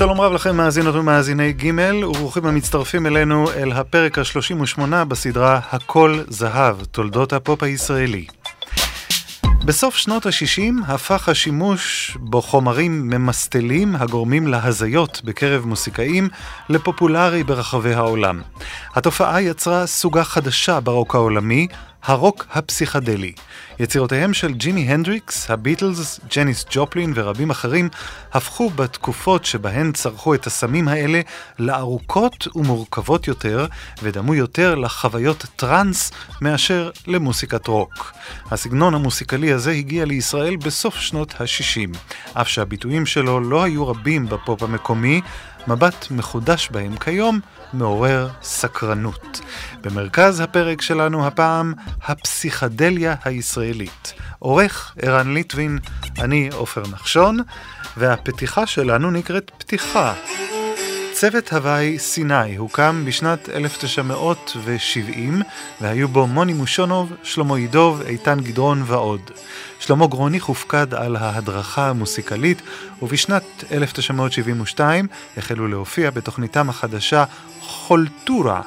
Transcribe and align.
שלום 0.00 0.20
רב 0.20 0.32
לכם 0.32 0.56
מאזינות 0.56 0.94
ומאזיני 0.94 1.52
ג' 1.52 1.80
וברוכים 2.04 2.46
המצטרפים 2.46 3.06
אלינו 3.06 3.50
אל 3.50 3.72
הפרק 3.72 4.18
ה-38 4.18 5.04
בסדרה 5.08 5.60
הכל 5.70 6.20
זהב, 6.28 6.84
תולדות 6.84 7.32
הפופ 7.32 7.62
הישראלי. 7.62 8.26
בסוף 9.64 9.96
שנות 9.96 10.26
ה-60 10.26 10.84
הפך 10.86 11.28
השימוש 11.28 12.16
בחומרים 12.20 13.10
ממסטלים 13.10 13.96
הגורמים 13.96 14.46
להזיות 14.46 15.20
בקרב 15.24 15.66
מוסיקאים 15.66 16.28
לפופולרי 16.68 17.44
ברחבי 17.44 17.94
העולם. 17.94 18.42
התופעה 18.94 19.42
יצרה 19.42 19.86
סוגה 19.86 20.24
חדשה 20.24 20.80
ברוק 20.80 21.14
העולמי, 21.14 21.66
הרוק 22.02 22.46
הפסיכדלי. 22.52 23.32
יצירותיהם 23.78 24.34
של 24.34 24.52
ג'ימי 24.52 24.80
הנדריקס, 24.80 25.50
הביטלס, 25.50 26.20
ג'ניס 26.36 26.64
ג'ופלין 26.70 27.12
ורבים 27.16 27.50
אחרים 27.50 27.88
הפכו 28.32 28.70
בתקופות 28.70 29.44
שבהן 29.44 29.92
צרכו 29.92 30.34
את 30.34 30.46
הסמים 30.46 30.88
האלה 30.88 31.20
לארוכות 31.58 32.48
ומורכבות 32.54 33.28
יותר, 33.28 33.66
ודמו 34.02 34.34
יותר 34.34 34.74
לחוויות 34.74 35.46
טראנס 35.56 36.12
מאשר 36.40 36.90
למוסיקת 37.06 37.66
רוק. 37.66 38.12
הסגנון 38.50 38.94
המוסיקלי 38.94 39.52
הזה 39.52 39.70
הגיע 39.70 40.04
לישראל 40.04 40.56
בסוף 40.56 40.96
שנות 40.96 41.34
ה-60, 41.40 41.98
אף 42.40 42.48
שהביטויים 42.48 43.06
שלו 43.06 43.40
לא 43.40 43.62
היו 43.62 43.88
רבים 43.88 44.26
בפופ 44.26 44.62
המקומי, 44.62 45.20
מבט 45.68 46.06
מחודש 46.10 46.68
בהם 46.70 46.96
כיום 46.96 47.40
מעורר 47.72 48.28
סקרנות. 48.42 49.40
במרכז 49.82 50.40
הפרק 50.40 50.82
שלנו 50.82 51.26
הפעם, 51.26 51.74
הפסיכדליה 52.02 53.14
הישראלית. 53.24 54.14
עורך 54.38 54.94
ערן 55.02 55.34
ליטבין, 55.34 55.78
אני 56.18 56.48
עופר 56.52 56.82
נחשון, 56.92 57.38
והפתיחה 57.96 58.66
שלנו 58.66 59.10
נקראת 59.10 59.50
פתיחה. 59.58 60.14
צוות 61.12 61.52
הוואי 61.52 61.98
סיני 61.98 62.56
הוקם 62.56 63.02
בשנת 63.06 63.48
1970 63.48 65.42
והיו 65.80 66.08
בו 66.08 66.26
מוני 66.26 66.52
מושונוב, 66.52 67.12
שלמה 67.22 67.58
ידוב, 67.58 68.02
איתן 68.06 68.40
גדרון 68.40 68.82
ועוד. 68.86 69.20
שלמה 69.80 70.06
גרוניך 70.06 70.44
הופקד 70.44 70.94
על 70.94 71.16
ההדרכה 71.16 71.88
המוסיקלית 71.88 72.62
ובשנת 73.02 73.44
1972 73.72 75.06
החלו 75.36 75.68
להופיע 75.68 76.10
בתוכניתם 76.10 76.70
החדשה 76.70 77.24
חולטורה 77.60 78.62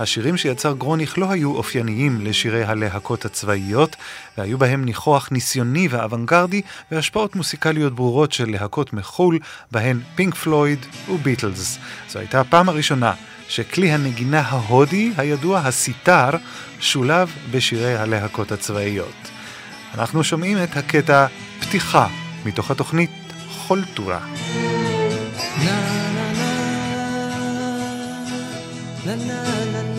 השירים 0.00 0.36
שיצר 0.36 0.72
גרוניך 0.72 1.18
לא 1.18 1.30
היו 1.30 1.56
אופייניים 1.56 2.20
לשירי 2.20 2.64
הלהקות 2.64 3.24
הצבאיות, 3.24 3.96
והיו 4.38 4.58
בהם 4.58 4.84
ניחוח 4.84 5.28
ניסיוני 5.32 5.88
ואוונגרדי 5.90 6.62
והשפעות 6.90 7.36
מוסיקליות 7.36 7.94
ברורות 7.94 8.32
של 8.32 8.50
להקות 8.50 8.92
מחו"ל, 8.92 9.38
בהן 9.72 10.00
פינק 10.14 10.34
פלויד 10.34 10.86
וביטלס. 11.08 11.78
זו 12.08 12.18
הייתה 12.18 12.40
הפעם 12.40 12.68
הראשונה 12.68 13.12
שכלי 13.48 13.92
הנגינה 13.92 14.40
ההודי 14.40 15.12
הידוע, 15.16 15.58
הסיטר, 15.58 16.30
שולב 16.80 17.32
בשירי 17.50 17.96
הלהקות 17.96 18.52
הצבאיות. 18.52 19.30
אנחנו 19.94 20.24
שומעים 20.24 20.58
את 20.62 20.76
הקטע 20.76 21.26
פתיחה 21.60 22.06
מתוך 22.44 22.70
התוכנית 22.70 23.10
חולטורה. 23.48 24.20
na 25.64 25.95
na 29.06 29.14
na 29.14 29.38
na 29.72 29.82
na 29.82 29.95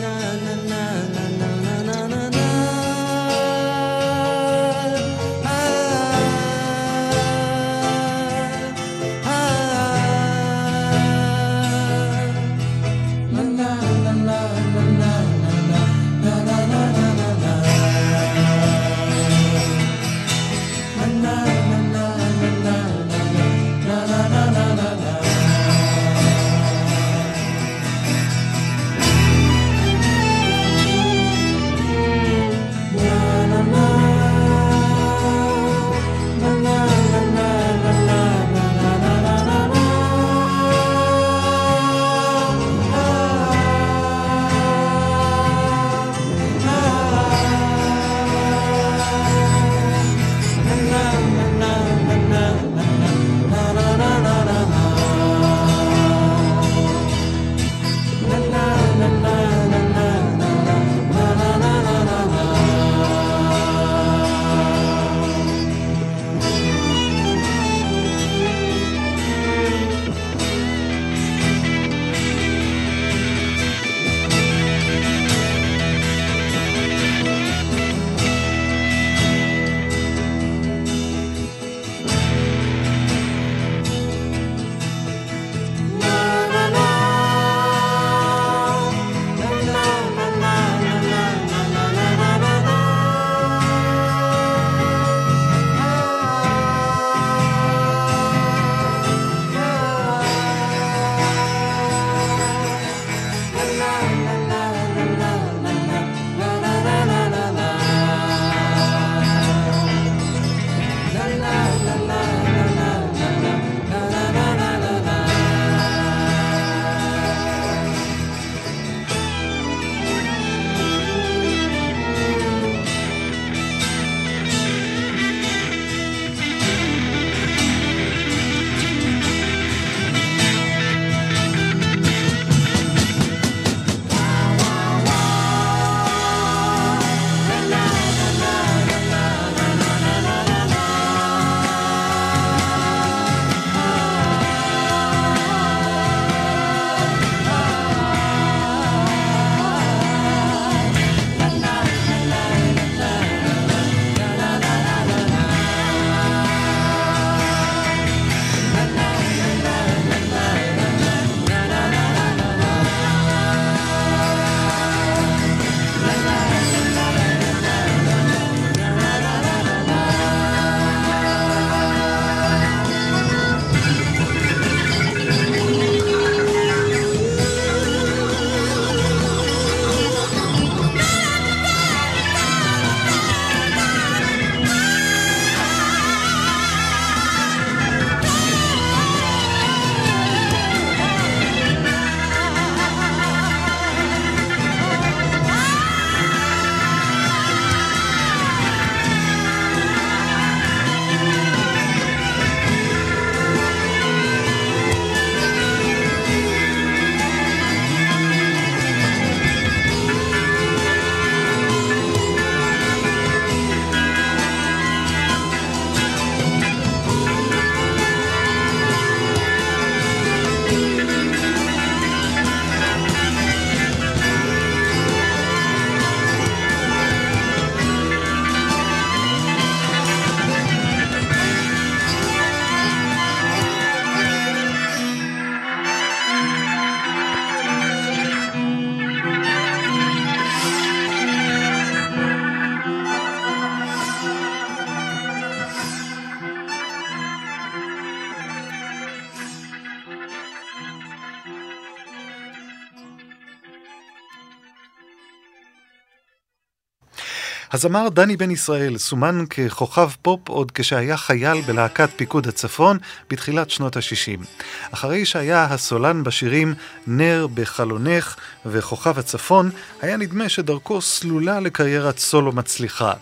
הזמר 257.78 258.08
דני 258.08 258.36
בן 258.36 258.50
ישראל 258.50 258.98
סומן 258.98 259.44
ככוכב 259.46 260.10
פופ 260.22 260.48
עוד 260.48 260.70
כשהיה 260.70 261.16
חייל 261.16 261.60
בלהקת 261.60 262.08
פיקוד 262.16 262.48
הצפון 262.48 262.98
בתחילת 263.30 263.70
שנות 263.70 263.96
ה-60. 263.96 264.46
אחרי 264.90 265.24
שהיה 265.24 265.64
הסולן 265.64 266.24
בשירים 266.24 266.74
נר 267.06 267.46
בחלונך 267.54 268.36
וכוכב 268.66 269.18
הצפון, 269.18 269.70
היה 270.02 270.16
נדמה 270.16 270.48
שדרכו 270.48 271.00
סלולה 271.00 271.60
לקריירת 271.60 272.18
סולו 272.18 272.52
מצליחה. 272.52 273.12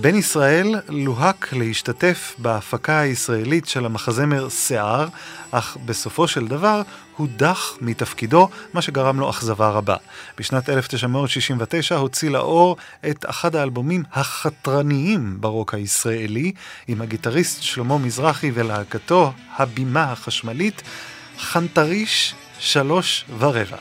בן 0.00 0.14
ישראל 0.14 0.74
לוהק 0.88 1.52
להשתתף 1.52 2.34
בהפקה 2.38 3.00
הישראלית 3.00 3.68
של 3.68 3.86
המחזמר 3.86 4.48
שיער, 4.48 5.08
אך 5.50 5.76
בסופו 5.86 6.28
של 6.28 6.46
דבר 6.46 6.82
הודח 7.16 7.76
מתפקידו, 7.80 8.48
מה 8.74 8.82
שגרם 8.82 9.20
לו 9.20 9.30
אכזבה 9.30 9.68
רבה. 9.68 9.96
בשנת 10.38 10.68
1969 10.68 11.96
הוציא 11.96 12.30
לאור 12.30 12.76
את 13.10 13.24
אחד 13.28 13.56
האלבומים 13.56 14.02
החתרניים 14.12 15.36
ברוק 15.40 15.74
הישראלי, 15.74 16.52
עם 16.88 17.02
הגיטריסט 17.02 17.62
שלמה 17.62 17.98
מזרחי 17.98 18.50
ולהקתו 18.54 19.32
הבימה 19.56 20.12
החשמלית, 20.12 20.82
חנטריש 21.38 22.34
שלוש 22.58 23.24
ורבע. 23.38 23.76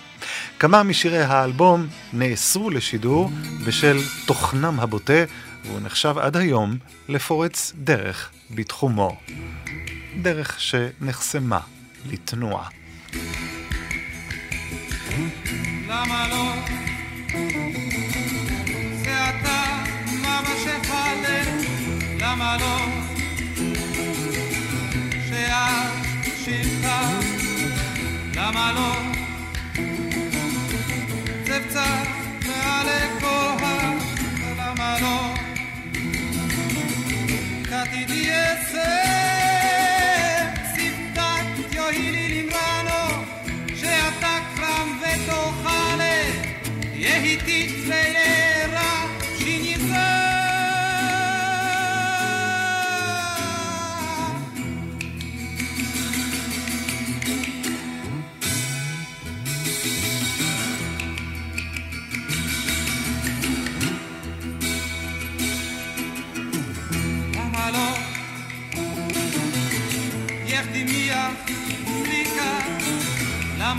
כמה 0.60 0.84
משירי 0.84 1.22
האלבום 1.22 1.88
נאסרו 2.14 2.69
לשידור 2.69 3.31
בשל 3.66 3.98
תוכנם 4.25 4.80
הבוטה, 4.80 5.24
והוא 5.65 5.80
נחשב 5.80 6.18
עד 6.18 6.38
היום 6.38 6.77
לפורץ 7.09 7.74
דרך 7.75 8.30
בתחומו. 8.51 9.18
דרך 10.21 10.59
שנחסמה 10.59 11.59
לתנועה. 12.06 12.69
למה 15.88 16.27
לא? 16.30 16.54
זה 19.04 19.30
אתה, 19.30 19.83
מה 20.21 20.42
בשפלת, 20.42 21.48
למה 22.19 22.57
לא? 22.57 22.77
שאת 26.45 26.86
למה 28.36 28.71
לא? 28.71 28.94
זה 31.45 31.59
קצת 31.69 32.17
viviese. 38.06 39.17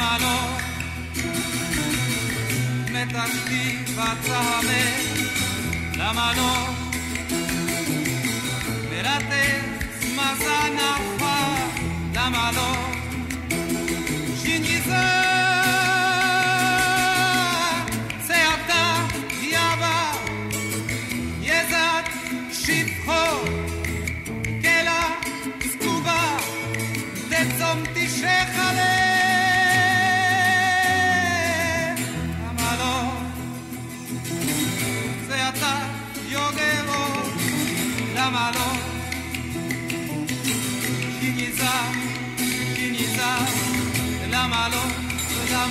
דיאסר 0.08 0.16
למה 0.16 0.18
לא? 0.20 0.58
מתקתי 2.92 3.78
בצהבה, 3.96 4.84
למה 5.96 6.32
לא? 6.36 6.68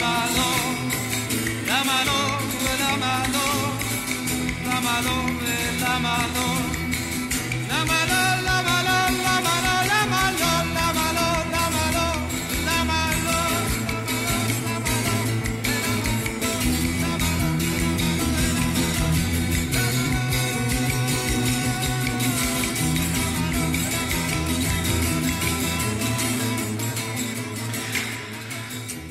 mano, 0.07 0.45
la 1.69 1.79
mano, 1.89 2.17
la 2.81 2.91
mano, 3.03 3.43
la 4.67 4.79
mano, 4.81 5.15
la 5.81 5.99
mano. 5.99 6.56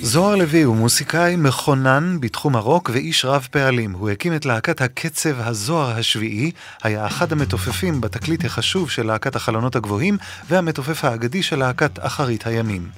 זוהר 0.07 0.35
לוי 0.35 0.63
הוא 0.63 0.77
מוסיקאי 0.77 1.37
מכונן 1.37 2.17
בתחום 2.21 2.57
הרוק 2.57 2.91
ואיש 2.93 3.25
רב 3.25 3.49
פעלים. 3.51 3.93
הוא 3.93 4.11
הקים 4.11 4.35
את 4.35 4.47
להקת 4.47 4.81
הקצב 4.81 5.41
הזוהר 5.41 5.99
השביעי, 5.99 6.51
היה 6.83 7.07
אחד 7.07 7.33
המתופפים 7.33 8.01
בתקליט 8.01 8.45
החשוב 8.45 8.91
של 8.91 9.07
להקת 9.07 9.37
החלונות 9.37 9.77
הגבוהים, 9.77 10.19
והמתופף 10.49 11.05
האגדי 11.05 11.43
של 11.43 11.59
להקת 11.59 11.99
אחרית 11.99 12.47
הימים. 12.47 12.89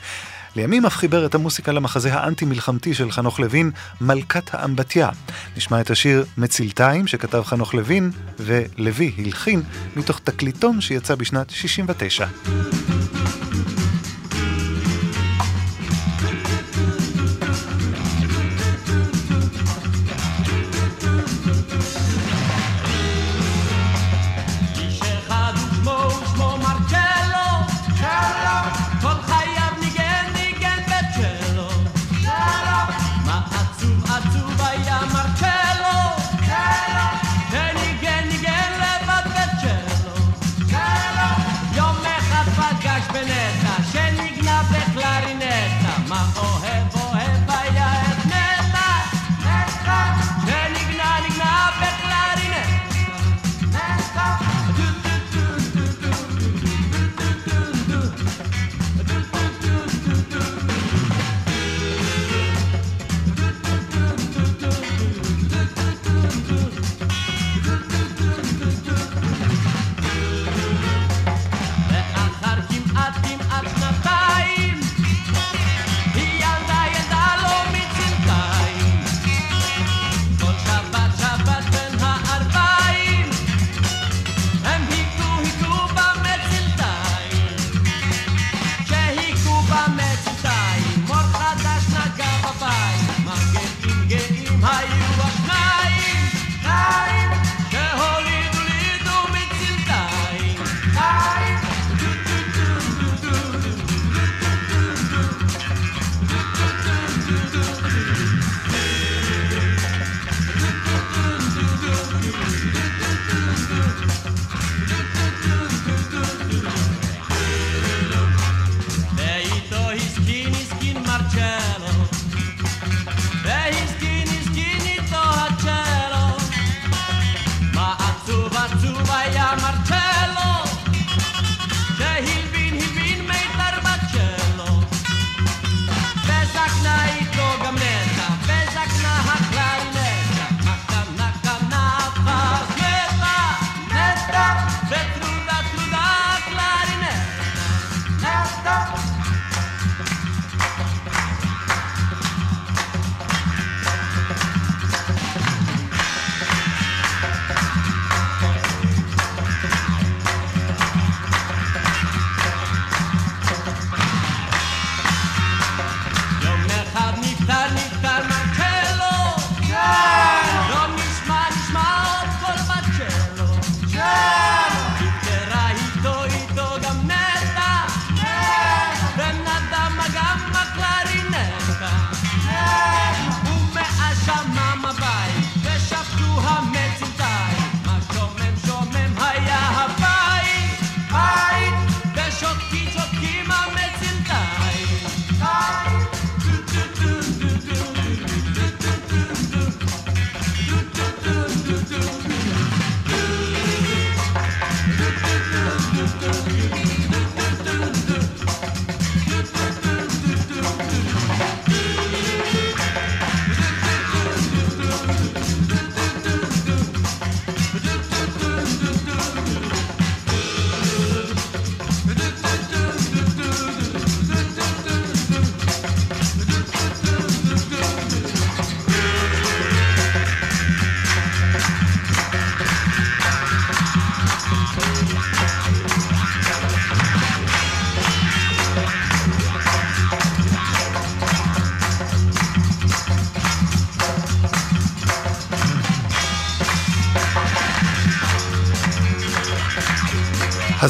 לימים 0.57 0.87
אף 0.87 0.97
חיבר 0.97 1.27
את 1.27 1.35
המוסיקה 1.35 1.73
למחזה 1.73 2.15
האנטי-מלחמתי 2.15 2.95
של 2.95 3.11
חנוך 3.11 3.41
לוין, 3.41 3.71
מלכת 4.01 4.55
האמבטיה. 4.55 5.11
נשמע 5.57 5.81
את 5.81 5.91
השיר 5.91 6.25
מצילתיים 6.39 7.07
שכתב 7.07 7.43
חנוך 7.45 7.75
לוין, 7.75 8.11
ולוי 8.39 9.13
הלחין 9.19 9.63
מתוך 9.97 10.21
תקליטון 10.25 10.81
שיצא 10.81 11.15
בשנת 11.15 11.51
69. 11.51 12.27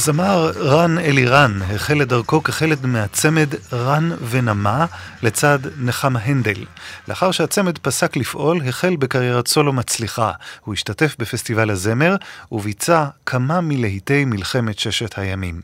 הזמר 0.08 0.50
רן 0.56 0.98
אלירן 0.98 1.58
החל 1.74 2.02
את 2.02 2.08
דרכו 2.08 2.42
כחלק 2.42 2.78
מהצמד 2.82 3.48
רן 3.72 4.10
ונמה 4.30 4.86
לצד 5.22 5.58
נחמה 5.78 6.18
הנדל. 6.18 6.64
לאחר 7.08 7.30
שהצמד 7.30 7.78
פסק 7.78 8.16
לפעול, 8.16 8.60
החל 8.68 8.96
בקריירת 8.96 9.48
סולו 9.48 9.72
מצליחה. 9.72 10.32
הוא 10.60 10.74
השתתף 10.74 11.16
בפסטיבל 11.18 11.70
הזמר 11.70 12.16
וביצע 12.52 13.04
כמה 13.26 13.60
מלהיטי 13.60 14.24
מלחמת 14.24 14.78
ששת 14.78 15.18
הימים. 15.18 15.60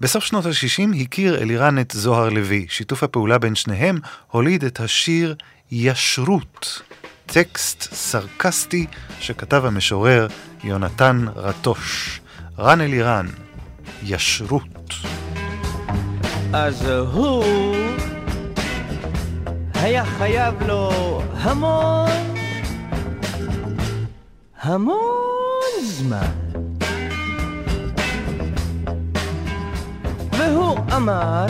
בסוף 0.00 0.24
שנות 0.24 0.46
ה-60 0.46 1.02
הכיר 1.02 1.42
אלירן 1.42 1.78
את 1.78 1.92
זוהר 1.96 2.28
לוי. 2.28 2.66
שיתוף 2.68 3.02
הפעולה 3.02 3.38
בין 3.38 3.54
שניהם 3.54 3.98
הוליד 4.30 4.64
את 4.64 4.80
השיר 4.80 5.34
ישרות, 5.70 6.82
טקסט 7.26 7.82
סרקסטי 7.94 8.86
שכתב 9.20 9.62
המשורר 9.64 10.26
יונתן 10.64 11.24
רטוש. 11.36 12.20
רן 12.58 12.80
אלירן, 12.80 13.26
ישרות. 14.08 14.94
אז 16.52 16.88
הוא 16.88 17.44
היה 19.74 20.04
חייב 20.04 20.62
לו 20.62 20.90
המון, 21.32 22.10
המון 24.60 25.82
זמן. 25.82 26.32
והוא 30.32 30.78
אמר, 30.96 31.46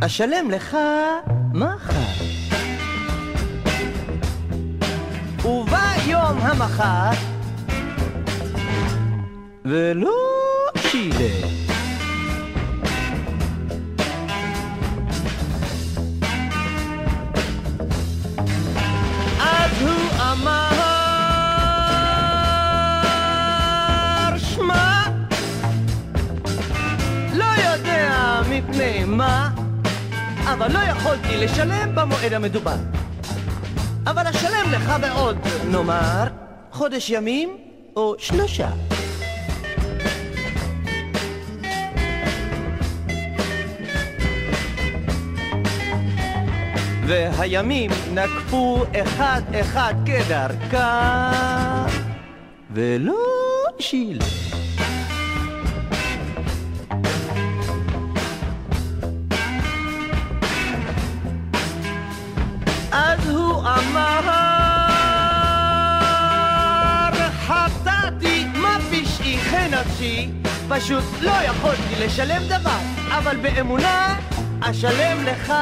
אשלם 0.00 0.50
לך 0.50 0.76
מחר. 1.52 2.24
ובא 5.44 5.94
יום 6.06 6.38
המחר 6.38 7.33
ולא 9.64 10.16
שילם. 10.76 11.48
אז 19.40 19.82
הוא 19.82 20.10
אמר, 20.32 20.68
שמע, 24.38 25.02
לא 27.34 27.44
יודע 27.44 28.40
מפני 28.50 29.04
מה, 29.04 29.50
אבל 30.44 30.72
לא 30.72 30.78
יכולתי 30.78 31.36
לשלם 31.36 31.94
במועד 31.94 32.32
המדובר. 32.32 32.76
אבל 34.06 34.26
אשלם 34.26 34.72
לך 34.72 34.92
בעוד, 35.00 35.36
נאמר, 35.70 36.24
חודש 36.72 37.10
ימים 37.10 37.56
או 37.96 38.14
שלושה. 38.18 38.68
והימים 47.06 47.90
נקפו 48.14 48.84
אחד 49.02 49.42
אחד 49.60 49.94
כדרכה, 50.06 51.30
ולא 52.70 53.14
שילם. 53.78 54.18
אז 62.92 63.30
הוא 63.30 63.60
אמר, 63.60 64.14
פשוט 70.68 71.04
לא 71.20 71.30
יכולתי 71.30 72.04
לשלם 72.04 72.42
דבר, 72.48 72.78
אבל 73.08 73.36
באמונה 73.36 74.18
אשלם 74.60 75.24
לך 75.24 75.52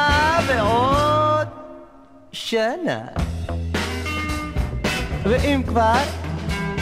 בעוד 0.46 1.31
שנה. 2.32 3.00
ואם 5.22 5.62
כבר, 5.66 5.98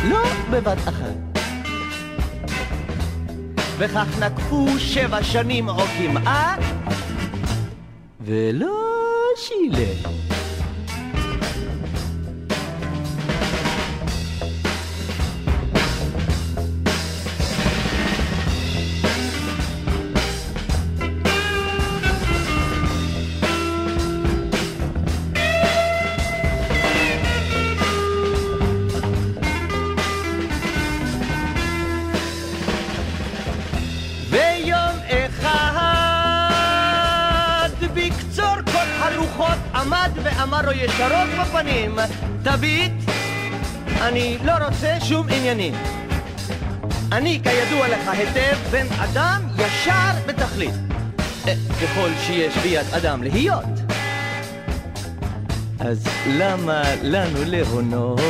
לא 0.05 0.23
בבת 0.51 0.79
אחת. 0.89 1.41
וכך 3.79 4.19
נקפו 4.21 4.67
שבע 4.79 5.23
שנים 5.23 5.69
או 5.69 5.75
כמעט, 5.75 6.61
ולא 8.21 8.77
שילם. 9.37 10.30
ואמר 40.41 40.63
לו 40.63 40.73
ישרות 40.73 41.29
בפנים 41.41 41.99
תביט, 42.43 42.93
אני 44.01 44.39
לא 44.45 44.53
רוצה 44.53 44.97
שום 45.01 45.27
עניינים 45.29 45.75
אני 47.13 47.41
כידוע 47.43 47.89
לך 47.89 48.09
היטב 48.09 48.57
בן 48.71 48.87
אדם 48.99 49.43
ישר 49.59 50.13
בתכלית 50.27 50.75
אה, 51.49 51.55
ככל 51.83 52.09
שיש 52.27 52.57
ביד 52.57 52.87
אדם 52.97 53.23
להיות 53.23 53.65
אז 55.81 56.09
למה 56.27 56.83
לנו 57.03 57.39
להונות? 57.47 58.21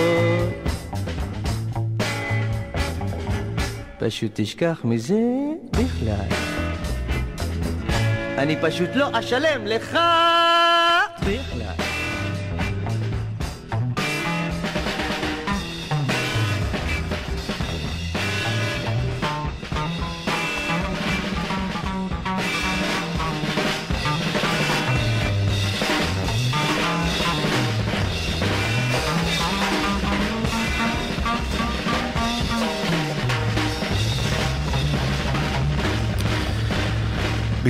פשוט 3.98 4.30
תשכח 4.34 4.80
מזה 4.84 5.20
בכלל. 5.70 6.36
אני 8.38 8.56
פשוט 8.62 8.88
לא 8.94 9.08
אשלם 9.18 9.66
לך 9.66 9.98
בכלל. 11.20 11.89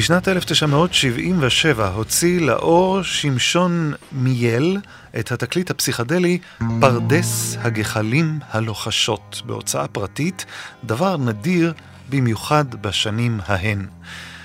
בשנת 0.00 0.28
1977 0.28 1.88
הוציא 1.88 2.40
לאור 2.40 3.02
שמשון 3.02 3.92
מיאל 4.12 4.76
את 5.18 5.32
התקליט 5.32 5.70
הפסיכדלי 5.70 6.38
פרדס 6.80 7.56
הגחלים 7.60 8.38
הלוחשות 8.50 9.42
בהוצאה 9.46 9.88
פרטית, 9.88 10.44
דבר 10.84 11.16
נדיר 11.16 11.72
במיוחד 12.08 12.74
בשנים 12.74 13.40
ההן. 13.46 13.86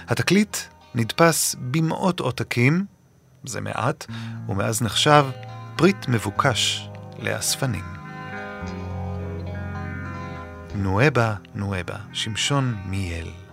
התקליט 0.07 0.57
נדפס 0.95 1.55
במאות 1.59 2.19
עותקים, 2.19 2.85
זה 3.43 3.61
מעט, 3.61 4.05
ומאז 4.49 4.81
נחשב 4.81 5.25
פריט 5.75 6.07
מבוקש 6.07 6.89
לאספנים. 7.19 7.85
נואבה, 10.75 11.35
נואבה, 11.53 11.95
שמשון 12.13 12.75
מיאל. 12.85 13.44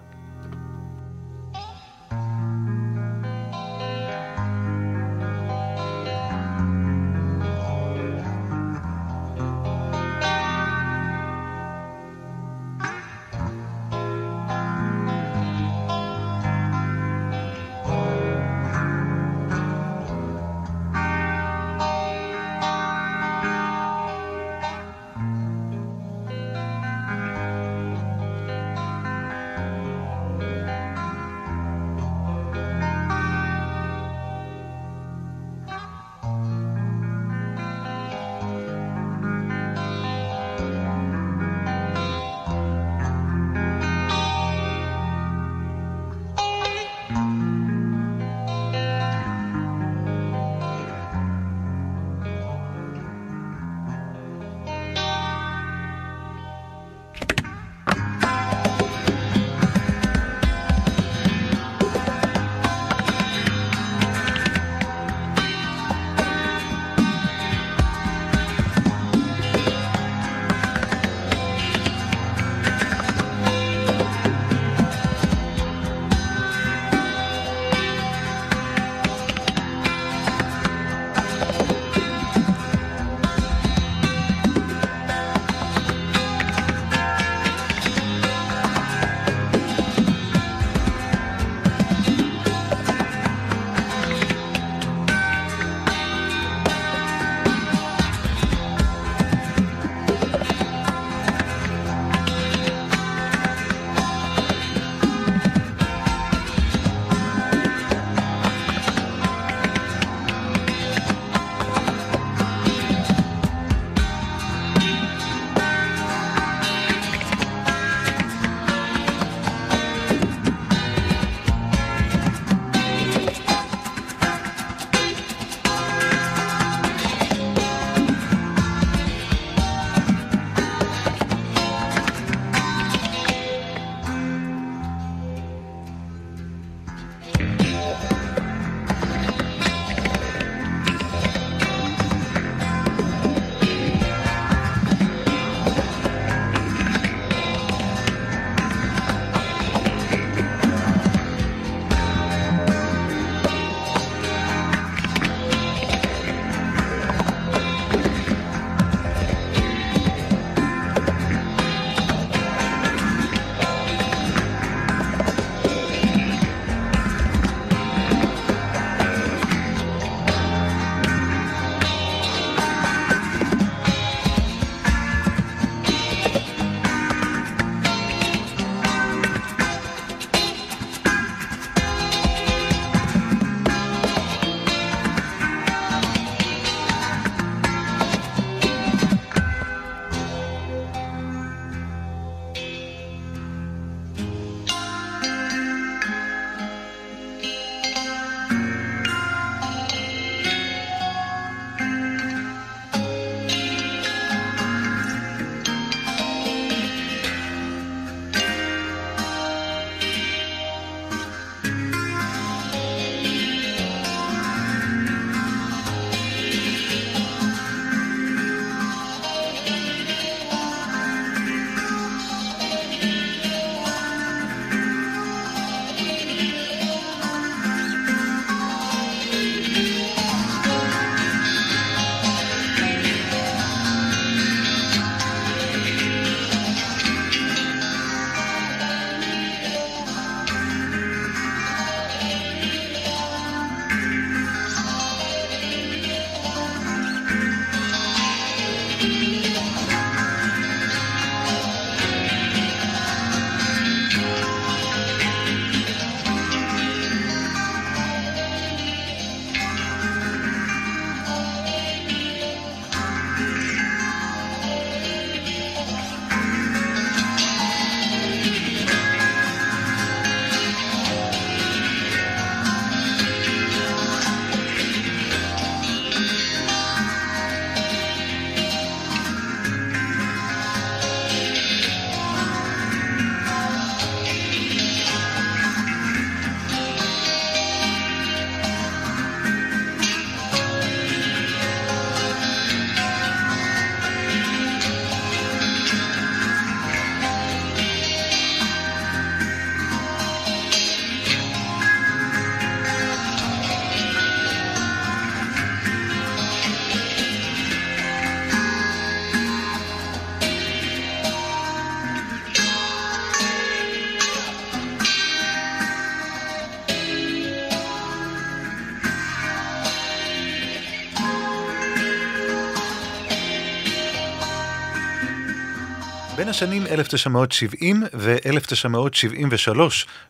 בין 326.36 326.48
השנים 326.48 326.86
1970 326.86 328.02
ו-1973 328.14 329.78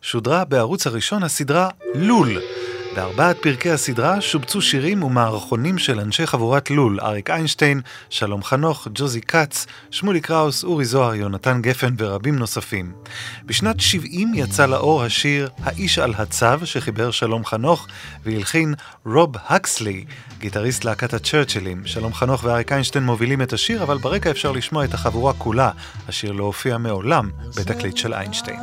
שודרה 0.02 0.44
בערוץ 0.44 0.86
הראשון 0.86 1.22
הסדרה 1.22 1.68
לול. 1.94 2.38
בארבעת 2.94 3.36
פרקי 3.42 3.70
הסדרה 3.70 4.20
שובצו 4.20 4.62
שירים 4.62 5.02
ומערכונים 5.02 5.78
של 5.78 6.00
אנשי 6.00 6.26
חבורת 6.26 6.70
לול, 6.70 7.00
אריק 7.00 7.30
איינשטיין, 7.30 7.80
שלום 8.10 8.42
חנוך, 8.42 8.88
ג'וזי 8.94 9.20
כץ, 9.20 9.66
שמולי 9.90 10.20
קראוס, 10.20 10.64
אורי 10.64 10.84
זוהר, 10.84 11.14
יונתן 11.14 11.62
גפן 11.62 11.94
ורבים 11.98 12.36
נוספים. 12.36 12.92
בשנת 13.46 13.80
70 13.80 14.32
יצא 14.34 14.66
לאור 14.66 15.02
השיר 15.02 15.48
"האיש 15.62 15.98
על 15.98 16.14
הצו" 16.18 16.66
שחיבר 16.66 17.10
שלום 17.10 17.44
חנוך 17.44 17.86
והלחין 18.24 18.74
רוב 19.06 19.34
הקסלי, 19.48 20.04
גיטריסט 20.42 20.84
להקת 20.84 21.14
הצ'רצ'ילים. 21.14 21.86
שלום 21.86 22.14
חנוך 22.14 22.44
ואריק 22.44 22.72
איינשטיין 22.72 23.04
מובילים 23.04 23.42
את 23.42 23.52
השיר, 23.52 23.82
אבל 23.82 23.98
ברקע 23.98 24.30
אפשר 24.30 24.52
לשמוע 24.52 24.84
את 24.84 24.94
החבורה 24.94 25.32
כולה. 25.32 25.70
השיר 26.08 26.32
לא 26.32 26.44
הופיע 26.44 26.78
מעולם 26.78 27.30
בתקליט 27.56 27.96
של 27.96 28.14
איינשטיין. 28.14 28.60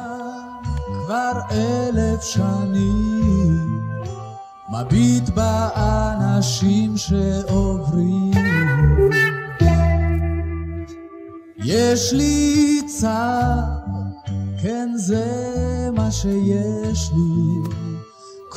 כבר 0.85 1.31
אלף 1.51 2.23
שנים 2.23 3.67
מביט 4.69 5.29
באנשים 5.29 6.97
שעוברים. 6.97 8.31
יש 11.65 12.13
לי 12.13 12.81
צער, 12.99 13.63
כן 14.63 14.89
זה 14.95 15.25
מה 15.93 16.11
שיש 16.11 17.11
לי, 17.15 17.69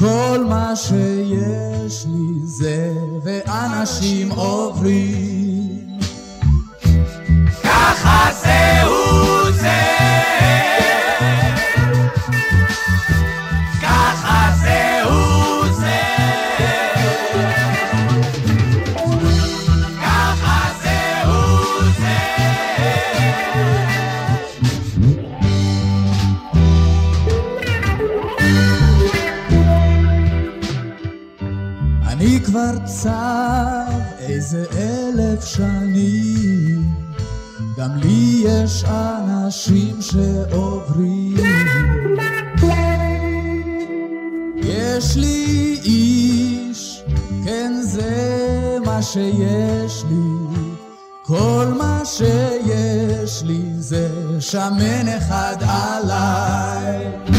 כל 0.02 0.44
מה 0.48 0.76
שיש 0.76 2.06
לי 2.06 2.40
זה 2.44 2.92
ואנשים 3.24 4.30
עוברים. 4.30 5.98
ככה 7.62 8.28
זהו 8.42 9.52
זה 9.52 9.91
כבר 32.52 32.78
צב 32.84 33.98
איזה 34.18 34.64
אלף 34.76 35.44
שנים, 35.44 36.82
גם 37.78 37.96
לי 37.96 38.44
יש 38.46 38.84
אנשים 38.84 39.96
שעוברים. 40.00 41.36
יש 44.56 45.16
לי 45.16 45.78
איש, 45.84 47.02
כן 47.44 47.72
זה 47.82 48.76
מה 48.84 49.02
שיש 49.02 50.04
לי, 50.08 50.62
כל 51.22 51.66
מה 51.78 52.00
שיש 52.04 53.42
לי 53.42 53.62
זה 53.78 54.08
שמן 54.40 55.08
אחד 55.08 55.56
עליי. 55.60 57.31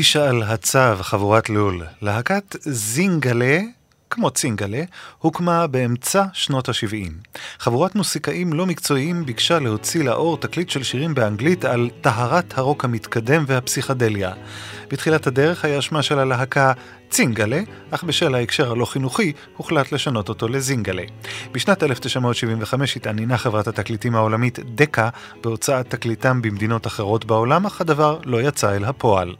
האיש 0.00 0.16
על 0.16 0.42
הצו, 0.42 0.96
חבורת 1.00 1.50
לול. 1.50 1.82
להקת 2.02 2.56
זינגלה, 2.60 3.58
כמו 4.10 4.30
צינגלה, 4.30 4.82
הוקמה 5.18 5.66
באמצע 5.66 6.24
שנות 6.32 6.68
ה-70. 6.68 7.28
חבורת 7.58 7.94
מוסיקאים 7.94 8.52
לא 8.52 8.66
מקצועיים 8.66 9.26
ביקשה 9.26 9.58
להוציא 9.58 10.04
לאור 10.04 10.36
תקליט 10.36 10.70
של 10.70 10.82
שירים 10.82 11.14
באנגלית 11.14 11.64
על 11.64 11.90
טהרת 12.00 12.58
הרוק 12.58 12.84
המתקדם 12.84 13.44
והפסיכדליה. 13.46 14.32
בתחילת 14.90 15.26
הדרך 15.26 15.64
היה 15.64 15.82
שמה 15.82 16.02
של 16.02 16.18
הלהקה 16.18 16.72
צינגלה, 17.10 17.60
אך 17.90 18.04
בשל 18.04 18.34
ההקשר 18.34 18.72
הלא 18.72 18.84
חינוכי, 18.84 19.32
הוחלט 19.56 19.92
לשנות 19.92 20.28
אותו 20.28 20.48
לזינגלה. 20.48 21.02
בשנת 21.52 21.82
1975 21.82 22.96
התעניינה 22.96 23.38
חברת 23.38 23.68
התקליטים 23.68 24.16
העולמית 24.16 24.58
דקה 24.74 25.08
בהוצאת 25.42 25.90
תקליטם 25.90 26.42
במדינות 26.42 26.86
אחרות 26.86 27.24
בעולם, 27.24 27.66
אך 27.66 27.80
הדבר 27.80 28.18
לא 28.24 28.42
יצא 28.42 28.76
אל 28.76 28.84
הפועל. 28.84 29.34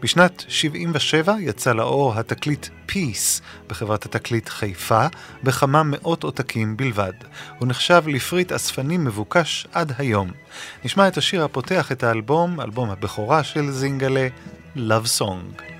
בשנת 0.00 0.44
77 0.48 1.34
יצא 1.40 1.72
לאור 1.72 2.14
התקליט 2.14 2.66
Peace 2.90 3.42
בחברת 3.68 4.04
התקליט 4.04 4.48
חיפה, 4.48 5.06
בכמה 5.42 5.82
מאות 5.82 6.24
עותקים 6.24 6.76
בלבד. 6.76 7.12
הוא 7.58 7.68
נחשב 7.68 8.02
לפריט 8.06 8.52
אספנים 8.52 9.04
מבוקש 9.04 9.66
עד 9.72 9.92
היום. 9.98 10.30
נשמע 10.84 11.08
את 11.08 11.16
השיר 11.16 11.44
הפותח 11.44 11.92
את 11.92 12.02
האלבום, 12.02 12.60
אלבום 12.60 12.90
הבכורה 12.90 13.44
של 13.44 13.70
זינגלה, 13.70 14.28
Love 14.76 15.18
Song. 15.18 15.75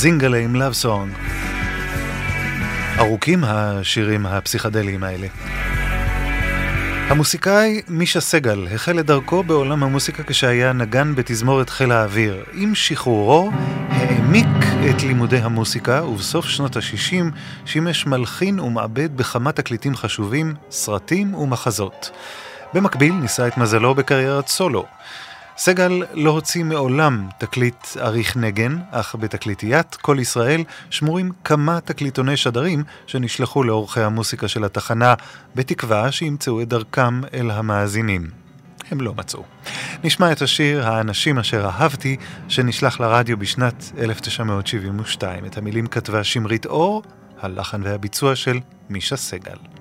זינגלה 0.00 0.38
עם 0.38 0.54
לאב 0.54 0.72
סונג. 0.72 1.12
ארוכים 2.98 3.44
השירים 3.44 4.26
הפסיכדליים 4.26 5.02
האלה. 5.02 5.26
המוסיקאי 7.08 7.82
מישה 7.88 8.20
סגל 8.20 8.68
החל 8.74 9.00
את 9.00 9.06
דרכו 9.06 9.42
בעולם 9.42 9.82
המוסיקה 9.82 10.22
כשהיה 10.22 10.72
נגן 10.72 11.14
בתזמורת 11.14 11.70
חיל 11.70 11.92
האוויר. 11.92 12.44
עם 12.52 12.74
שחרורו 12.74 13.50
העמיק 13.88 14.46
את 14.90 15.02
לימודי 15.02 15.38
המוסיקה 15.38 16.04
ובסוף 16.04 16.46
שנות 16.46 16.76
ה-60 16.76 17.24
שימש 17.66 18.06
מלחין 18.06 18.60
ומעבד 18.60 19.16
בכמה 19.16 19.52
תקליטים 19.52 19.96
חשובים, 19.96 20.54
סרטים 20.70 21.34
ומחזות. 21.34 22.10
במקביל 22.74 23.12
ניסה 23.12 23.46
את 23.46 23.56
מזלו 23.56 23.94
בקריירת 23.94 24.48
סולו. 24.48 24.86
סגל 25.62 26.02
לא 26.14 26.30
הוציא 26.30 26.64
מעולם 26.64 27.28
תקליט 27.38 27.86
אריך 27.96 28.36
נגן, 28.36 28.78
אך 28.90 29.14
בתקליטיית 29.20 29.94
כל 29.94 30.16
ישראל 30.20 30.64
שמורים 30.90 31.32
כמה 31.44 31.80
תקליטוני 31.80 32.36
שדרים 32.36 32.84
שנשלחו 33.06 33.62
לאורכי 33.64 34.00
המוסיקה 34.00 34.48
של 34.48 34.64
התחנה, 34.64 35.14
בתקווה 35.54 36.12
שימצאו 36.12 36.62
את 36.62 36.68
דרכם 36.68 37.20
אל 37.34 37.50
המאזינים. 37.50 38.30
הם 38.90 39.00
לא 39.00 39.14
מצאו. 39.14 39.42
נשמע 40.04 40.32
את 40.32 40.42
השיר 40.42 40.88
"האנשים 40.88 41.38
אשר 41.38 41.64
אהבתי", 41.66 42.16
שנשלח 42.48 43.00
לרדיו 43.00 43.36
בשנת 43.36 43.92
1972. 43.98 45.44
את 45.44 45.58
המילים 45.58 45.86
כתבה 45.86 46.24
שמרית 46.24 46.66
אור, 46.66 47.02
הלחן 47.40 47.82
והביצוע 47.82 48.36
של 48.36 48.60
מישה 48.90 49.16
סגל. 49.16 49.79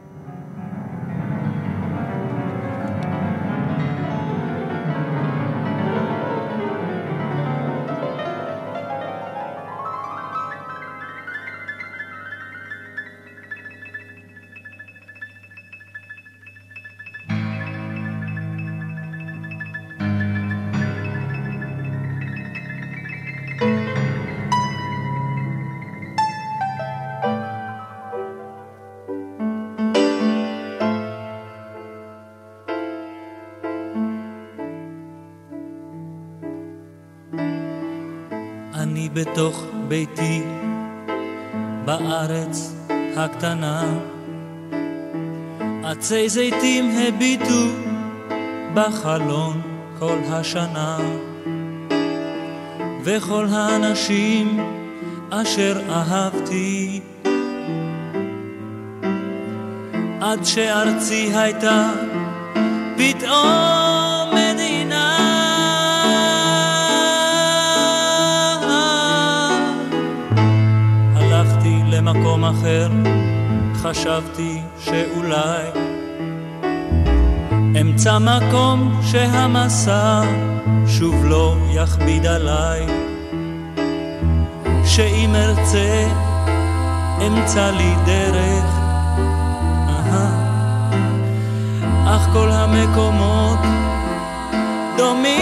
עצי 45.91 46.29
זיתים 46.29 46.91
הביטו 46.97 47.65
בחלון 48.73 49.61
כל 49.99 50.17
השנה, 50.29 50.97
וכל 53.03 53.45
האנשים 53.51 54.59
אשר 55.29 55.81
אהבתי. 55.89 57.01
עד 60.21 60.43
שארצי 60.43 61.31
הייתה 61.33 61.91
פתאום 62.97 63.69
למקום 71.99 72.45
אחר, 72.45 72.89
חשבתי 73.75 74.61
שאולי 74.89 75.65
אמצא 77.81 78.17
מקום 78.19 79.01
שהמסע 79.03 80.21
שוב 80.87 81.25
לא 81.25 81.55
יכביד 81.73 82.25
עליי, 82.25 82.85
שאם 84.85 85.35
ארצה 85.35 86.07
אמצא 87.27 87.71
לי 87.71 87.93
דרך, 88.05 88.65
אך 92.07 92.29
כל 92.33 92.49
המקומות 92.51 93.59
דומים 94.97 95.38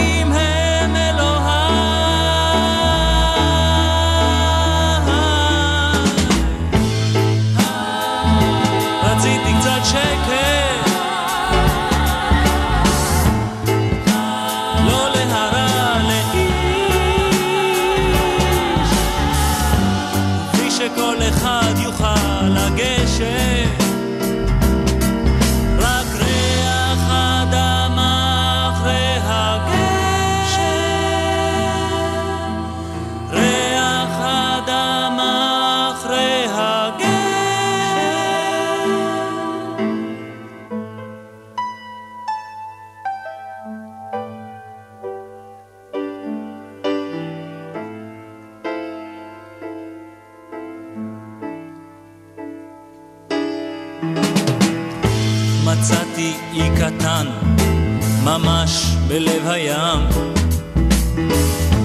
בלב 59.07 59.47
הים, 59.47 59.99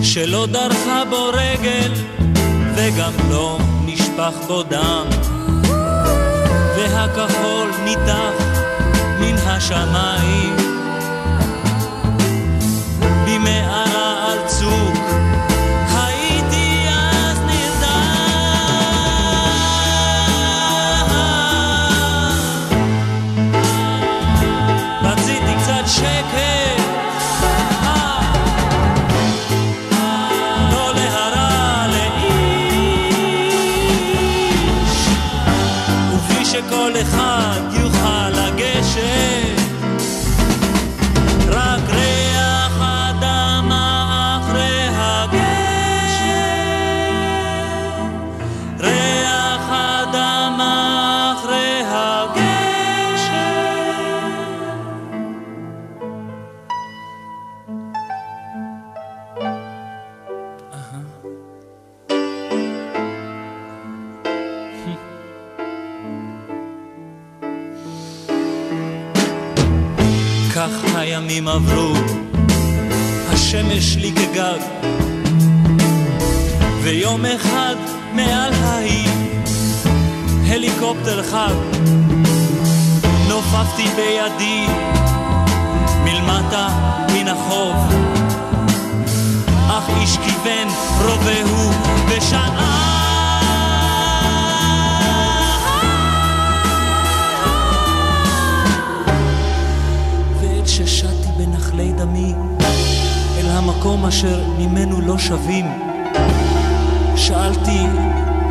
שלא 0.03 0.47
דרכה 0.47 1.03
בו 1.11 1.31
רגל 1.33 1.93
וגם 2.75 3.13
לא 3.31 3.59
נשפך 3.87 4.35
בו 4.47 4.63
דם, 4.63 5.07
והכחול 6.77 7.71
ניתח 7.85 8.63
מן 9.21 9.37
השמיים. 9.47 10.57
במערה 13.27 14.33
על 14.33 14.39
צוק 14.47 15.12
הימים 71.43 71.49
עברו, 71.49 71.95
השמש 73.29 73.97
לי 73.97 74.13
כגג, 74.13 74.59
ויום 76.83 77.25
אחד 77.27 77.77
מעל 78.13 78.53
ההיא, 78.53 79.09
הליקופטר 80.47 81.23
חג, 81.23 81.55
נופפתי 83.29 83.89
בידי 83.97 84.67
מלמטה 86.05 86.69
מן 87.13 87.29
החוף, 87.29 87.95
אך 89.69 89.91
איש 90.01 90.17
כיוון 90.17 90.69
רובהו 91.05 91.71
ושאל 103.93 104.09
אשר 104.09 104.41
ממנו 104.59 105.01
לא 105.01 105.19
שווים. 105.19 105.67
שאלתי, 107.17 107.79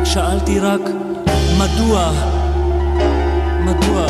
שאלתי 0.04 0.58
רק, 0.58 0.80
מדוע, 1.58 2.10
מדוע? 3.64 4.06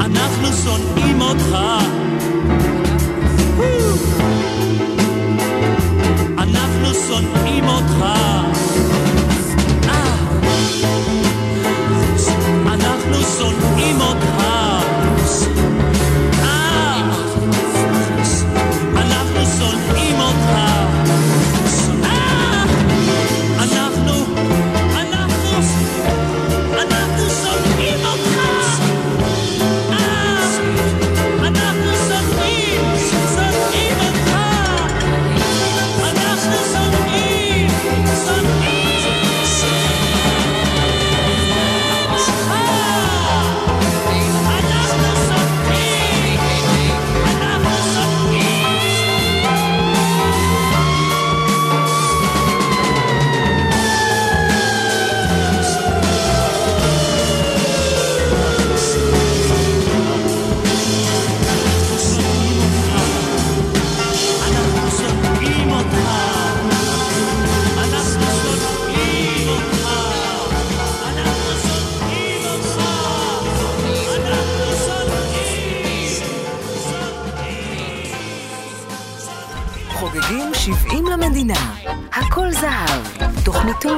אנחנו 0.00 0.48
שונאים 0.64 1.20
אותך. 1.20 1.58
אנחנו 6.38 6.94
שונאים 7.08 7.68
אותך. 7.68 8.04
אה. 9.88 10.04
אנחנו 12.66 13.22
שונאים 13.38 14.00
אותך. 14.00 14.67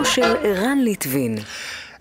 של 0.04 0.36
ערן 0.42 0.78
ליטבין. 0.84 1.38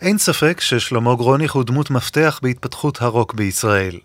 אין 0.02 0.18
ספק 0.18 0.62
ששלמה 0.62 1.16
גרוניך 1.16 1.52
הוא 1.52 1.64
דמות 1.64 1.92
מפתח 1.92 2.40
בהתפתחות 2.44 3.02
הרוק 3.02 3.34
בישראל. 3.34 4.00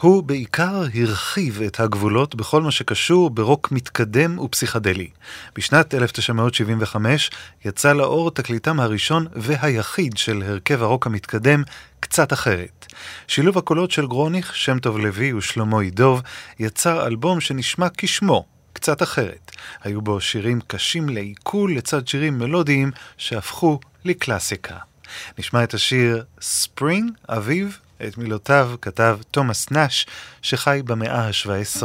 הוא 0.00 0.22
בעיקר 0.22 0.82
הרחיב 0.94 1.62
את 1.62 1.80
הגבולות 1.80 2.34
בכל 2.34 2.62
מה 2.62 2.70
שקשור 2.70 3.30
ברוק 3.30 3.72
מתקדם 3.72 4.38
ופסיכדלי. 4.38 5.08
בשנת 5.56 5.94
1975 5.94 7.30
יצא 7.64 7.92
לאור 7.92 8.30
תקליטם 8.30 8.80
הראשון 8.80 9.26
והיחיד 9.32 10.16
של 10.16 10.42
הרכב 10.46 10.82
הרוק 10.82 11.06
המתקדם, 11.06 11.62
קצת 12.00 12.32
אחרת. 12.32 12.86
שילוב 13.26 13.58
הקולות 13.58 13.90
של 13.90 14.06
גרוניך, 14.06 14.56
שם 14.56 14.78
טוב 14.78 14.98
לוי 14.98 15.32
ושלמה 15.32 15.84
ידוב 15.84 16.22
יצר 16.58 17.06
אלבום 17.06 17.40
שנשמע 17.40 17.86
כשמו, 17.98 18.52
קצת 18.72 19.02
אחרת. 19.02 19.50
היו 19.82 20.02
בו 20.02 20.20
שירים 20.20 20.60
קשים 20.66 21.08
לעיכול 21.08 21.76
לצד 21.76 22.08
שירים 22.08 22.38
מלודיים 22.38 22.90
שהפכו 23.16 23.80
לקלאסיקה. 24.04 24.76
נשמע 25.38 25.64
את 25.64 25.74
השיר 25.74 26.24
ספרינג, 26.40 27.10
אביב, 27.28 27.78
את 28.06 28.18
מילותיו 28.18 28.74
כתב 28.82 29.18
תומאס 29.30 29.70
נאש, 29.70 30.06
שחי 30.42 30.80
במאה 30.84 31.26
ה-17. 31.26 31.82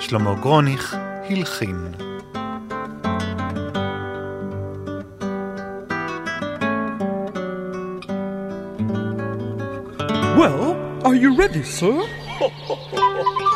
שלמה 0.00 0.34
גרוניך 0.34 0.96
הלחין. 1.30 1.94
Well, 10.36 10.64
are 11.06 11.14
you 11.14 11.30
ready, 11.38 11.62
sir? 11.62 11.94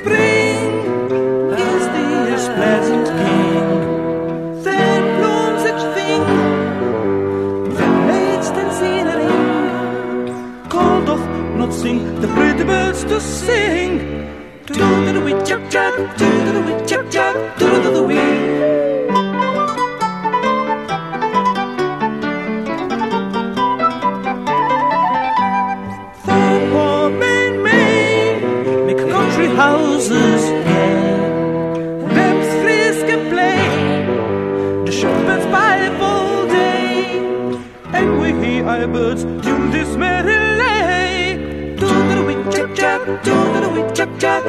spring 0.00 0.60
is 1.68 1.84
the 1.94 2.06
pleasant 2.56 3.06
king. 3.20 3.66
Then 4.64 5.02
blooms 5.18 5.64
it 5.70 5.80
thing, 5.94 6.22
then 7.76 7.94
in 8.88 9.04
den 9.08 9.18
ring. 9.18 10.68
Called 10.68 11.08
off, 11.14 11.24
not 11.58 11.72
sing, 11.72 11.98
the 12.22 12.28
pretty 12.28 12.64
birds 12.64 13.04
to 13.04 13.20
sing. 13.20 13.92
Do 14.66 14.74
do 14.74 15.12
do 15.12 15.20
we 15.28 15.32
chap 15.46 15.62
chap, 15.70 15.94
do 16.18 16.26
do 16.44 16.50
do 16.56 16.60
we 16.68 16.74
chap 16.88 17.04
chap, 17.10 17.34
do 17.58 17.66
do 17.82 17.90
do 17.96 18.02
we. 18.04 18.69
roses 30.00 30.44
lips 32.16 32.50
the 34.86 34.92
shepherd's 34.92 35.46
day, 36.50 37.18
and 37.92 38.20
we 38.20 38.28
hear 38.42 38.66
our 38.66 38.86
birds 38.86 39.24
tune 39.24 39.70
this 39.70 39.96
merry 39.96 40.38
lay. 40.62 41.76
Wee 42.26 42.74
chap 42.74 43.06
wee 43.06 43.94
chap 43.94 44.44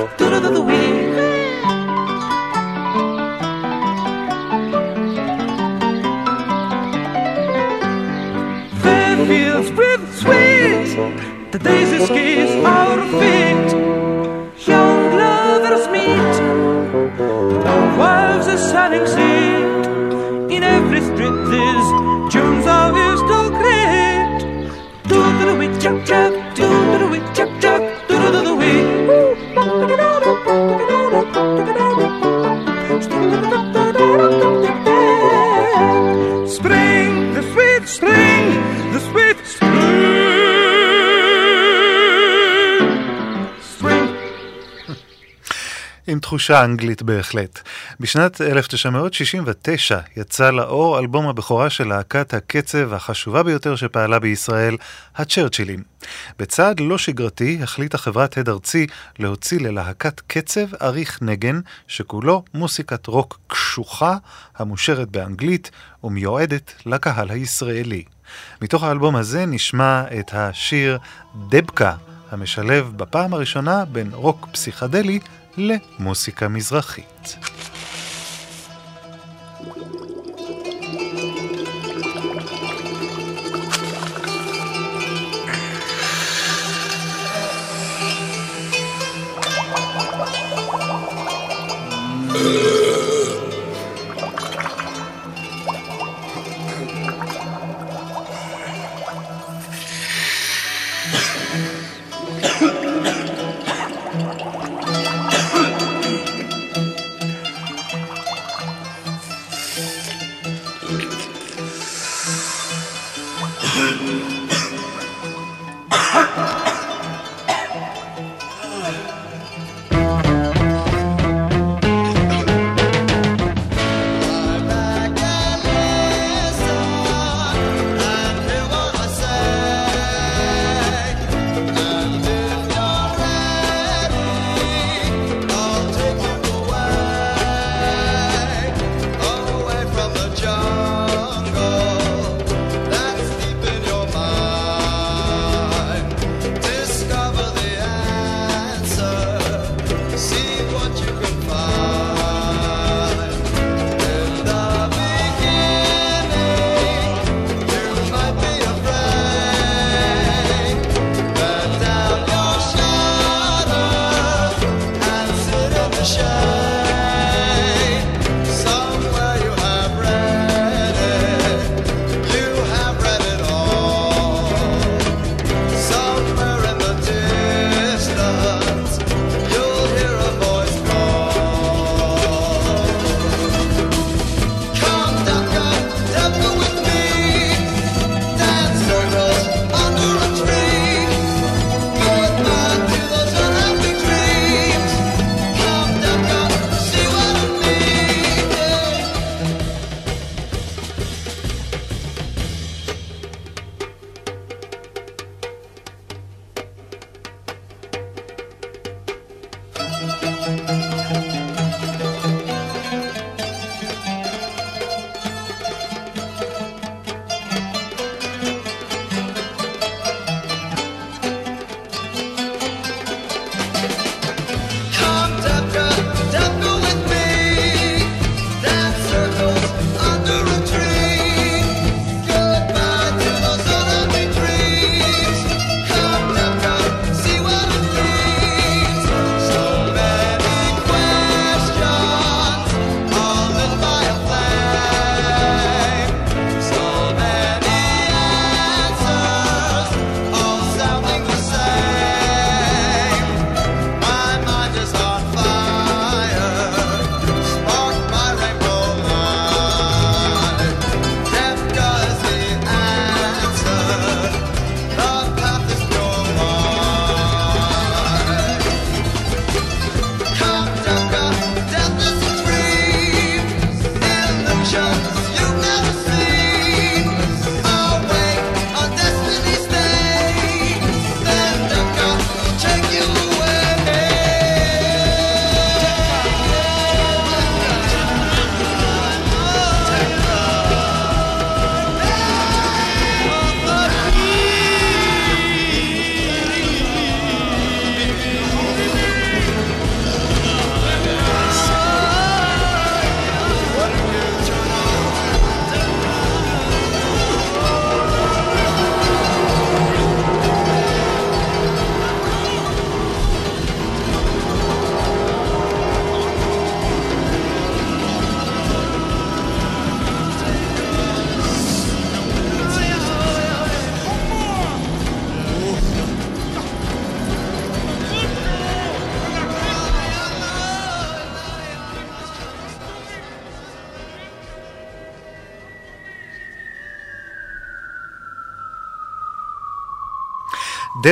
wee. 0.70 1.32
fields 9.28 9.72
with 9.72 10.04
sweet. 10.16 11.52
The 11.52 11.60
daisies 11.60 12.08
kiss 12.08 12.52
our 12.66 12.98
feet. 13.20 13.71
תחושה 46.32 46.64
אנגלית 46.64 47.02
בהחלט. 47.02 47.60
בשנת 48.00 48.42
1969 48.42 50.00
יצא 50.18 50.52
לאור 50.52 51.00
אלבום 51.00 51.28
הבכורה 51.28 51.70
של 51.70 51.88
להקת 51.88 52.34
הקצב 52.34 52.94
החשובה 52.94 53.44
ביותר 53.44 53.76
שפעלה 53.76 54.20
בישראל, 54.20 54.78
הצ'רצ'ילים. 55.16 55.84
בצעד 56.40 56.80
לא 56.80 56.98
שגרתי 56.98 57.60
החליטה 57.64 57.98
חברת 57.98 58.38
הד 58.38 58.50
ארצי 58.50 58.88
להוציא 59.20 59.60
ללהקת 59.60 60.20
קצב 60.28 60.76
אריך 60.82 61.20
נגן, 61.22 61.60
שכולו 61.88 62.44
מוסיקת 62.54 63.08
רוק 63.08 63.40
קשוחה, 63.48 64.18
המושרת 64.58 65.10
באנגלית 65.10 65.72
ומיועדת 66.04 66.74
לקהל 66.86 67.30
הישראלי. 67.30 68.04
מתוך 68.62 68.84
האלבום 68.84 69.16
הזה 69.16 69.46
נשמע 69.46 70.04
את 70.20 70.34
השיר 70.34 70.98
דבקה, 71.50 71.96
המשלב 72.32 72.92
בפעם 72.96 73.34
הראשונה 73.34 73.86
בין 73.86 74.10
רוק 74.14 74.48
פסיכדלי 74.52 75.20
למוסיקה 75.58 76.48
מזרחית. 76.48 77.38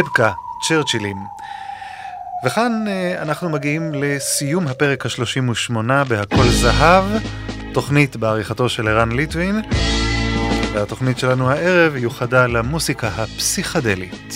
דבקה 0.02 0.32
צ'רצ'ילים. 0.68 1.18
וכאן 2.46 2.86
אה, 2.88 3.22
אנחנו 3.22 3.50
מגיעים 3.50 3.92
לסיום 3.94 4.68
הפרק 4.68 5.06
ה-38 5.06 5.74
בהכל 6.08 6.48
זהב, 6.48 7.06
תוכנית 7.74 8.16
בעריכתו 8.16 8.70
של 8.70 8.88
ערן 8.88 9.12
ליטווין, 9.12 9.62
והתוכנית 10.74 11.20
שלנו 11.20 11.52
הערב 11.52 11.96
יוחדה 11.96 12.48
למוסיקה 12.48 13.08
הפסיכדלית. 13.08 14.34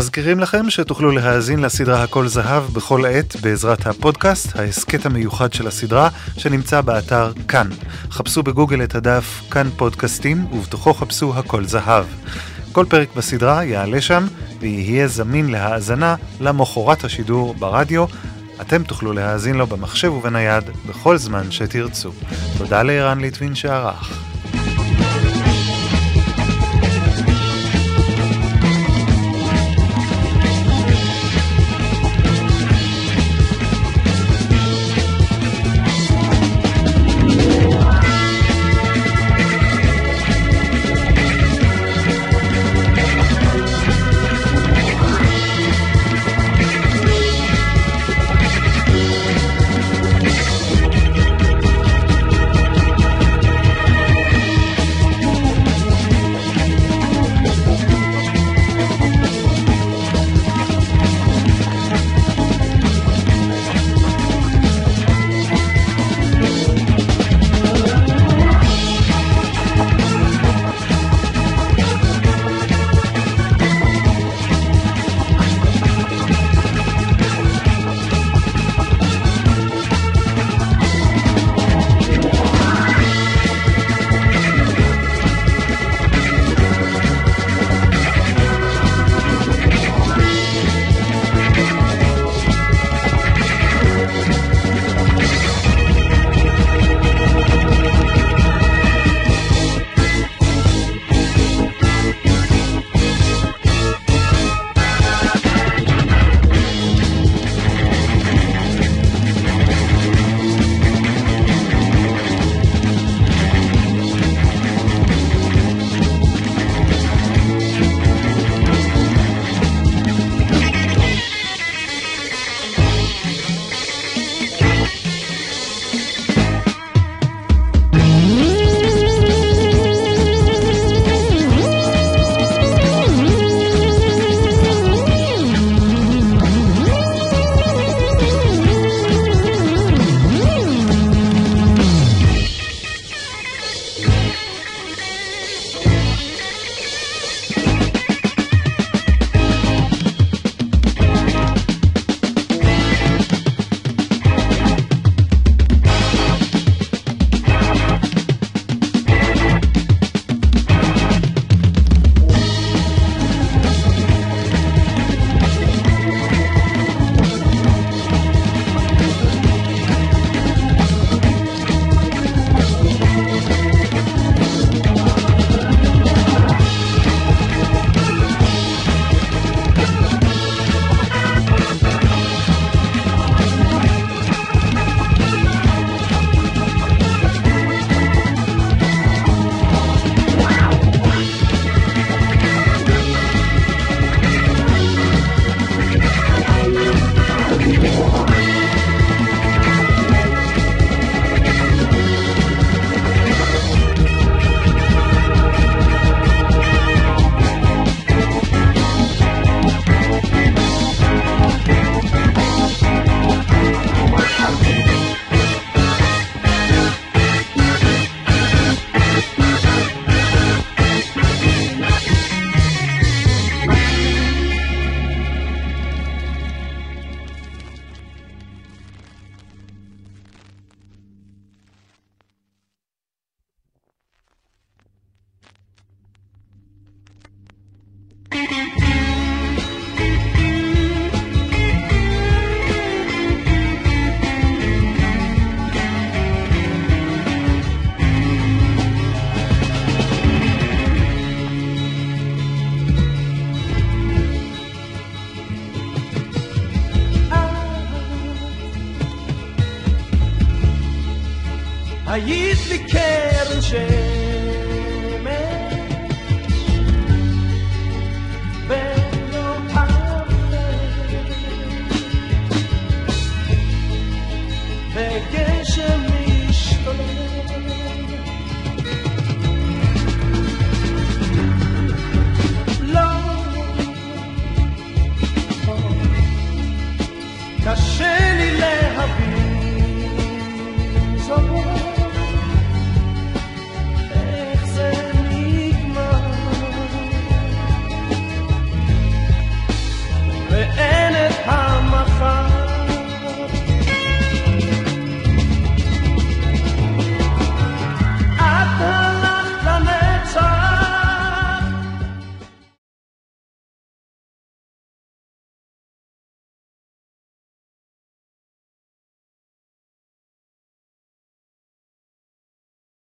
מזכירים 0.00 0.40
לכם 0.40 0.70
שתוכלו 0.70 1.10
להאזין 1.10 1.58
לסדרה 1.58 2.02
הכל 2.02 2.28
זהב 2.28 2.62
בכל 2.62 3.06
עת 3.06 3.36
בעזרת 3.40 3.86
הפודקאסט, 3.86 4.56
ההסכת 4.56 5.06
המיוחד 5.06 5.52
של 5.52 5.66
הסדרה, 5.66 6.08
שנמצא 6.38 6.80
באתר 6.80 7.32
כאן. 7.48 7.68
חפשו 8.10 8.42
בגוגל 8.42 8.84
את 8.84 8.94
הדף 8.94 9.42
כאן 9.50 9.70
פודקאסטים, 9.76 10.46
ובתוכו 10.52 10.94
חפשו 10.94 11.34
הכל 11.38 11.64
זהב. 11.64 12.04
כל 12.72 12.84
פרק 12.88 13.08
בסדרה 13.16 13.64
יעלה 13.64 14.00
שם, 14.00 14.26
ויהיה 14.60 15.08
זמין 15.08 15.50
להאזנה 15.50 16.14
למחרת 16.40 17.04
השידור 17.04 17.54
ברדיו. 17.54 18.04
אתם 18.60 18.82
תוכלו 18.82 19.12
להאזין 19.12 19.56
לו 19.56 19.66
במחשב 19.66 20.12
ובנייד 20.12 20.64
בכל 20.88 21.16
זמן 21.16 21.50
שתרצו. 21.50 22.10
תודה 22.58 22.82
לערן 22.82 23.20
ליטווין 23.20 23.54
שערך. 23.54 24.29